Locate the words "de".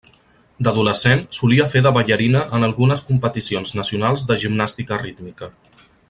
1.87-1.91, 4.31-4.39